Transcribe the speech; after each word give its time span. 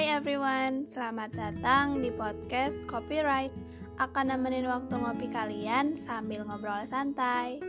Hai 0.00 0.16
everyone, 0.16 0.88
selamat 0.88 1.36
datang 1.36 2.00
di 2.00 2.08
podcast 2.08 2.80
Copyright. 2.88 3.52
Akan 4.00 4.32
nemenin 4.32 4.64
waktu 4.64 4.96
ngopi 4.96 5.28
kalian 5.28 5.92
sambil 5.92 6.40
ngobrol 6.48 6.80
santai. 6.88 7.60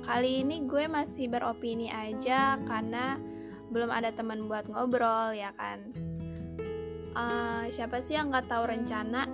Kali 0.00 0.40
ini 0.40 0.64
gue 0.64 0.88
masih 0.88 1.28
beropini 1.28 1.92
aja 1.92 2.56
karena 2.64 3.20
belum 3.68 3.92
ada 3.92 4.16
teman 4.16 4.48
buat 4.48 4.64
ngobrol 4.72 5.36
ya 5.36 5.52
kan. 5.60 5.92
Uh, 7.12 7.68
siapa 7.68 8.00
sih 8.00 8.16
yang 8.16 8.32
nggak 8.32 8.48
tahu 8.48 8.64
rencana? 8.64 9.28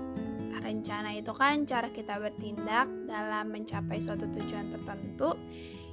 Rencana 0.59 1.15
itu 1.15 1.31
kan 1.39 1.63
cara 1.71 1.95
kita 1.95 2.19
bertindak 2.19 2.91
dalam 3.07 3.55
mencapai 3.55 4.03
suatu 4.03 4.27
tujuan 4.27 4.75
tertentu 4.75 5.39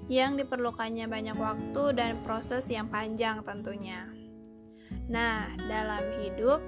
yang 0.09 0.41
diperlukannya 0.41 1.05
banyak 1.05 1.37
waktu 1.37 2.01
dan 2.01 2.17
proses 2.25 2.65
yang 2.73 2.89
panjang 2.89 3.45
tentunya. 3.45 4.22
Nah, 5.11 5.51
dalam 5.69 6.03
hidup, 6.23 6.63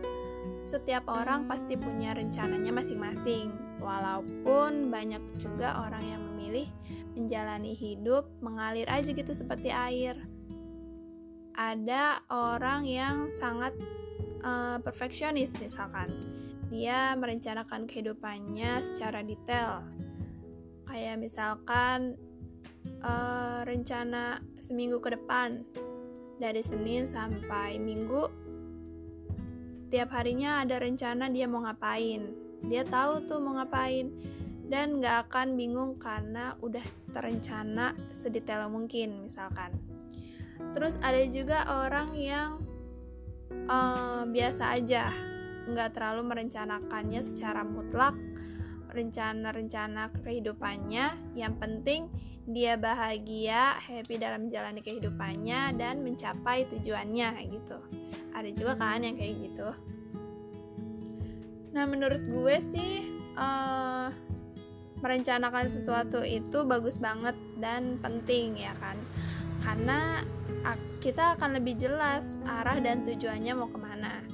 setiap 0.61 1.07
orang 1.09 1.49
pasti 1.49 1.77
punya 1.77 2.13
rencananya 2.13 2.71
masing-masing, 2.73 3.53
walaupun 3.79 4.89
banyak 4.89 5.21
juga 5.37 5.85
orang 5.85 6.03
yang 6.05 6.21
memilih 6.33 6.67
menjalani 7.15 7.71
hidup 7.77 8.27
mengalir 8.41 8.87
aja 8.89 9.13
gitu 9.13 9.31
seperti 9.31 9.71
air. 9.71 10.17
Ada 11.55 12.19
orang 12.27 12.83
yang 12.83 13.31
sangat 13.31 13.71
uh, 14.43 14.81
perfeksionis 14.83 15.55
misalkan, 15.63 16.11
dia 16.67 17.15
merencanakan 17.15 17.87
kehidupannya 17.87 18.83
secara 18.83 19.23
detail. 19.23 19.87
Kayak 20.85 21.23
misalkan 21.23 22.19
uh, 22.99 23.63
rencana 23.63 24.43
seminggu 24.59 24.99
ke 24.99 25.15
depan 25.15 25.63
dari 26.39 26.61
Senin 26.61 27.07
sampai 27.07 27.79
Minggu 27.79 28.45
setiap 29.95 30.17
harinya 30.17 30.59
ada 30.59 30.75
rencana 30.75 31.31
dia 31.31 31.47
mau 31.47 31.63
ngapain. 31.63 32.27
Dia 32.67 32.83
tahu 32.83 33.23
tuh 33.29 33.39
mau 33.39 33.55
ngapain 33.55 34.11
dan 34.67 34.99
gak 34.99 35.29
akan 35.29 35.55
bingung 35.55 35.95
karena 36.01 36.57
udah 36.59 36.83
terencana 37.15 37.95
sedetail 38.11 38.67
mungkin 38.67 39.23
misalkan. 39.23 39.71
Terus 40.75 40.99
ada 40.99 41.23
juga 41.31 41.63
orang 41.69 42.11
yang 42.11 42.59
uh, 43.71 44.27
biasa 44.27 44.75
aja 44.75 45.07
nggak 45.65 45.95
terlalu 45.95 46.27
merencanakannya 46.27 47.23
secara 47.23 47.63
mutlak 47.63 48.19
rencana-rencana 48.91 50.11
kehidupannya. 50.27 51.39
Yang 51.39 51.53
penting 51.55 52.01
dia 52.45 52.77
bahagia, 52.77 53.77
happy 53.81 54.21
dalam 54.21 54.45
menjalani 54.45 54.85
kehidupannya 54.85 55.73
dan 55.81 56.05
mencapai 56.05 56.69
tujuannya 56.69 57.29
gitu. 57.49 57.77
Ada 58.37 58.49
juga 58.53 58.73
kan 58.77 59.01
yang 59.01 59.17
kayak 59.17 59.35
gitu. 59.49 59.69
Nah, 61.73 61.83
menurut 61.89 62.21
gue 62.21 62.55
sih 62.61 63.09
uh, 63.35 64.13
merencanakan 65.01 65.67
sesuatu 65.67 66.21
itu 66.21 66.63
bagus 66.63 67.01
banget 67.01 67.35
dan 67.57 67.97
penting 67.99 68.55
ya 68.61 68.77
kan. 68.77 68.95
Karena 69.59 70.21
kita 71.05 71.37
akan 71.37 71.61
lebih 71.61 71.77
jelas 71.77 72.41
arah 72.49 72.81
dan 72.81 73.05
tujuannya 73.05 73.53
mau 73.53 73.69
ke 73.69 73.77
mana. 73.77 74.25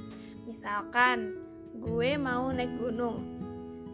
Misalkan 0.48 1.36
gue 1.76 2.16
mau 2.16 2.48
naik 2.48 2.72
gunung, 2.80 3.20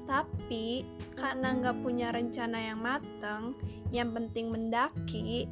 tapi 0.07 0.87
karena 1.19 1.59
nggak 1.59 1.83
punya 1.83 2.15
rencana 2.15 2.59
yang 2.71 2.79
mateng, 2.79 3.59
yang 3.95 4.13
penting 4.13 4.53
mendaki 4.53 5.49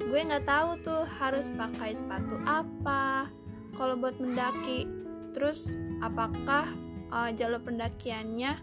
gue 0.00 0.20
nggak 0.24 0.48
tahu 0.48 0.70
tuh 0.80 1.04
harus 1.20 1.52
pakai 1.52 1.92
sepatu 1.92 2.40
apa. 2.48 3.28
Kalau 3.76 3.94
buat 4.00 4.16
mendaki 4.16 4.88
terus 5.36 5.76
apakah 6.00 6.66
uh, 7.12 7.30
jalur 7.36 7.60
pendakiannya 7.60 8.56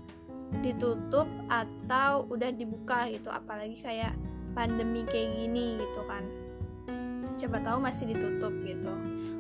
ditutup 0.66 1.30
atau 1.48 2.26
udah 2.28 2.50
dibuka 2.50 3.06
gitu? 3.14 3.30
Apalagi 3.30 3.78
kayak 3.78 4.18
pandemi 4.58 5.06
kayak 5.06 5.38
gini 5.38 5.78
gitu 5.78 6.02
kan. 6.10 6.26
Siapa 7.38 7.62
tahu 7.62 7.78
masih 7.86 8.18
ditutup 8.18 8.52
gitu. 8.66 8.92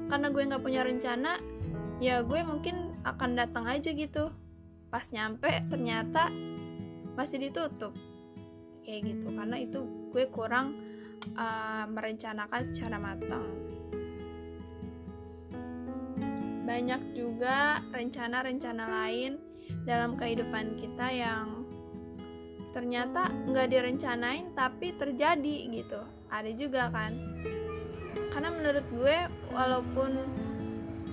Karena 0.08 0.30
gue 0.30 0.44
nggak 0.46 0.64
punya 0.64 0.86
rencana 0.86 1.42
ya 1.98 2.22
gue 2.22 2.40
mungkin 2.46 2.94
akan 3.04 3.34
datang 3.34 3.66
aja 3.66 3.90
gitu. 3.90 4.30
Pas 4.94 5.10
nyampe 5.10 5.50
ternyata 5.68 6.30
masih 7.18 7.50
ditutup 7.50 7.92
kayak 8.88 9.04
gitu. 9.04 9.28
Karena 9.36 9.60
itu 9.60 9.84
gue 10.16 10.32
kurang 10.32 10.80
uh, 11.36 11.84
merencanakan 11.92 12.62
secara 12.64 12.96
matang. 12.96 13.44
Banyak 16.64 17.12
juga 17.12 17.84
rencana-rencana 17.92 18.86
lain 18.88 19.36
dalam 19.84 20.16
kehidupan 20.16 20.80
kita 20.80 21.12
yang 21.12 21.68
ternyata 22.72 23.28
nggak 23.52 23.68
direncanain 23.68 24.56
tapi 24.56 24.96
terjadi 24.96 25.58
gitu. 25.68 26.00
Ada 26.32 26.52
juga 26.56 26.88
kan? 26.88 27.12
Karena 28.32 28.56
menurut 28.56 28.88
gue 28.88 29.18
walaupun 29.52 30.12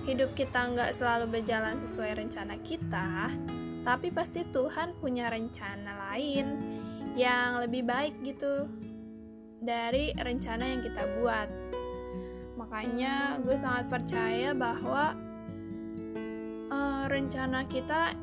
hidup 0.05 0.37
kita 0.37 0.69
nggak 0.71 0.93
selalu 0.93 1.39
berjalan 1.39 1.81
sesuai 1.81 2.21
rencana 2.23 2.61
kita 2.61 3.33
tapi 3.81 4.09
pasti 4.09 4.45
Tuhan 4.45 4.97
punya 4.97 5.29
rencana 5.29 6.13
lain 6.13 6.74
yang 7.15 7.63
lebih 7.63 7.87
baik 7.87 8.19
gitu 8.21 8.67
dari 9.63 10.11
rencana 10.19 10.67
yang 10.67 10.81
kita 10.83 11.03
buat. 11.19 11.49
Makanya 12.59 13.39
gue 13.41 13.55
sangat 13.55 13.87
percaya 13.87 14.51
bahwa 14.51 15.15
uh, 16.69 17.05
rencana 17.07 17.63
kita 17.71 18.13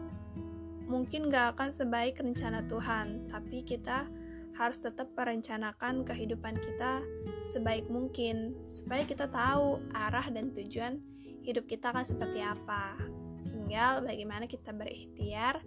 mungkin 0.86 1.32
gak 1.32 1.56
akan 1.56 1.72
sebaik 1.72 2.20
rencana 2.20 2.68
Tuhan, 2.68 3.32
tapi 3.32 3.64
kita 3.64 4.04
harus 4.52 4.84
tetap 4.84 5.08
merencanakan 5.16 6.04
kehidupan 6.04 6.52
kita 6.60 7.00
sebaik 7.48 7.88
mungkin 7.88 8.52
supaya 8.68 9.00
kita 9.08 9.24
tahu 9.32 9.80
arah 9.96 10.28
dan 10.28 10.52
tujuan 10.52 11.00
hidup 11.40 11.64
kita 11.64 11.88
akan 11.88 12.04
seperti 12.04 12.44
apa. 12.44 12.92
Tinggal 13.48 14.04
bagaimana 14.04 14.44
kita 14.44 14.76
berikhtiar 14.76 15.64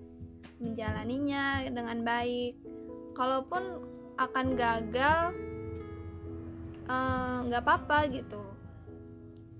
menjalaninya 0.61 1.65
dengan 1.73 2.05
baik 2.05 2.74
kalaupun 3.15 3.81
akan 4.19 4.45
gagal 4.53 5.33
eh, 6.85 7.37
nggak 7.47 7.63
uh, 7.63 7.65
apa-apa 7.65 7.97
gitu. 8.11 8.43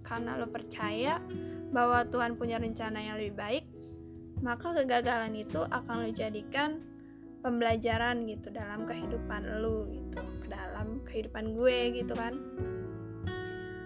Karena 0.05 0.37
lo 0.37 0.45
percaya 0.51 1.17
bahwa 1.73 2.05
Tuhan 2.05 2.37
punya 2.37 2.61
rencana 2.61 3.01
yang 3.01 3.17
lebih 3.17 3.35
baik 3.35 3.65
maka 4.43 4.75
kegagalan 4.75 5.33
itu 5.33 5.63
akan 5.63 6.05
lo 6.05 6.09
jadikan 6.11 6.83
pembelajaran 7.39 8.25
gitu 8.27 8.51
dalam 8.51 8.83
kehidupan 8.83 9.41
lo 9.63 9.87
gitu 9.87 10.21
ke 10.43 10.47
dalam 10.49 11.01
kehidupan 11.07 11.55
gue 11.55 11.77
gitu 12.03 12.13
kan. 12.17 12.35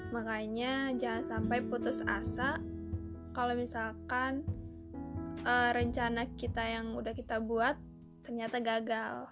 Makanya 0.09 0.97
jangan 0.97 1.24
sampai 1.24 1.62
putus 1.62 2.02
asa 2.02 2.58
kalau 3.35 3.53
misalkan 3.53 4.41
uh, 5.46 5.69
rencana 5.69 6.25
kita 6.34 6.66
yang 6.66 6.97
udah 6.97 7.13
kita 7.13 7.38
buat 7.38 7.78
ternyata 8.25 8.58
gagal 8.58 9.29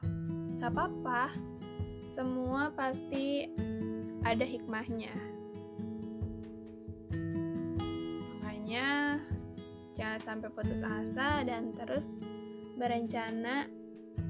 Gak 0.58 0.74
apa-apa, 0.74 1.32
semua 2.02 2.74
pasti 2.74 3.46
ada 4.26 4.42
hikmahnya. 4.42 5.14
Makanya, 8.34 9.22
jangan 9.94 10.20
sampai 10.20 10.50
putus 10.50 10.82
asa 10.82 11.46
dan 11.46 11.78
terus 11.78 12.18
berencana 12.74 13.70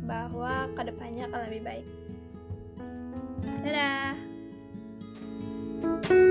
bahwa 0.04 0.68
ke 0.76 0.82
depannya 0.88 1.32
akan 1.32 1.42
lebih 1.48 1.62
baik. 1.64 1.88
Dadah! 3.64 4.16
thank 5.78 6.09
you 6.09 6.27